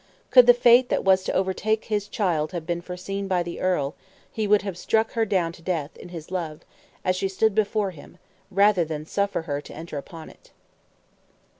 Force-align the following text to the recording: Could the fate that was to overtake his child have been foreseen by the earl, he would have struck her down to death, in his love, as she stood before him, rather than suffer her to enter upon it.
Could 0.31 0.47
the 0.47 0.55
fate 0.55 0.89
that 0.89 1.03
was 1.03 1.23
to 1.25 1.33
overtake 1.33 1.85
his 1.85 2.07
child 2.07 2.53
have 2.53 2.65
been 2.65 2.81
foreseen 2.81 3.27
by 3.27 3.43
the 3.43 3.59
earl, 3.59 3.93
he 4.31 4.47
would 4.47 4.63
have 4.63 4.75
struck 4.75 5.11
her 5.11 5.25
down 5.25 5.51
to 5.51 5.61
death, 5.61 5.95
in 5.95 6.09
his 6.09 6.31
love, 6.31 6.61
as 7.05 7.15
she 7.15 7.29
stood 7.29 7.53
before 7.53 7.91
him, 7.91 8.17
rather 8.49 8.83
than 8.83 9.05
suffer 9.05 9.43
her 9.43 9.61
to 9.61 9.75
enter 9.75 9.99
upon 9.99 10.27
it. 10.31 10.49